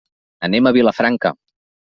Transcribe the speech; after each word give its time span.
Anem 0.47 0.69
a 0.69 0.73
Vilafranca. 0.79 1.35